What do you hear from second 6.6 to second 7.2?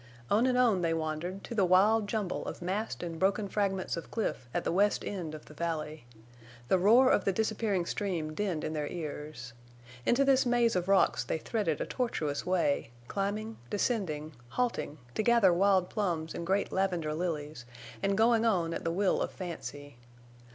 The roar